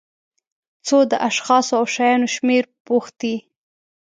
[0.87, 3.35] څو د اشخاصو او شیانو شمېر پوښتي.